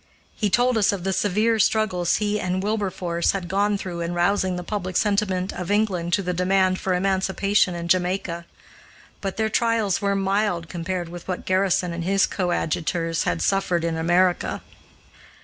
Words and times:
He 0.35 0.49
told 0.49 0.79
us 0.79 0.91
of 0.91 1.03
the 1.03 1.13
severe 1.13 1.59
struggles 1.59 2.15
he 2.15 2.39
and 2.39 2.63
Wilberforce 2.63 3.33
had 3.33 3.47
gone 3.47 3.77
through 3.77 4.01
in 4.01 4.15
rousing 4.15 4.55
the 4.55 4.63
public 4.63 4.97
sentiment 4.97 5.53
of 5.53 5.69
England 5.69 6.13
to 6.13 6.23
the 6.23 6.33
demand 6.33 6.79
for 6.79 6.95
emancipation 6.95 7.75
in 7.75 7.87
Jamaica. 7.87 8.47
But 9.21 9.37
their 9.37 9.47
trials 9.47 10.01
were 10.01 10.15
mild, 10.15 10.69
compared 10.69 11.09
with 11.09 11.27
what 11.27 11.45
Garrison 11.45 11.93
and 11.93 12.03
his 12.03 12.25
coadjutors 12.25 13.25
had 13.25 13.43
suffered 13.43 13.83
in 13.83 13.95
America. 13.95 14.63